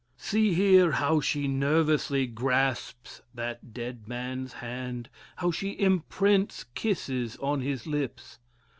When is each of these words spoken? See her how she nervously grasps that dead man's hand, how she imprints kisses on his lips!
See 0.17 0.55
her 0.79 0.93
how 0.93 1.21
she 1.21 1.47
nervously 1.47 2.25
grasps 2.25 3.21
that 3.35 3.71
dead 3.71 4.07
man's 4.07 4.53
hand, 4.53 5.09
how 5.35 5.51
she 5.51 5.79
imprints 5.79 6.63
kisses 6.73 7.37
on 7.37 7.61
his 7.61 7.85
lips! 7.85 8.39